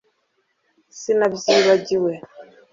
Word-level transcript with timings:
sinabyibagiwe 0.99 2.11